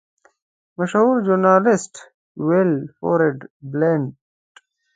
[0.77, 1.93] مشهور ژورنالیسټ
[2.47, 3.37] ویلفریډ
[3.71, 4.13] بلنټ.